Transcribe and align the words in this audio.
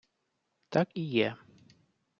Так 0.69 0.87
і 0.93 1.03
є. 1.13 1.35